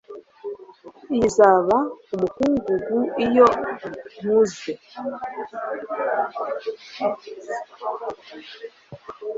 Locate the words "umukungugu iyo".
2.13-3.47